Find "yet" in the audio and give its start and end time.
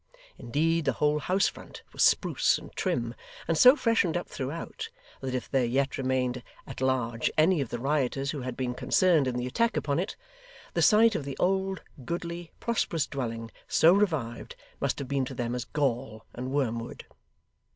5.63-5.95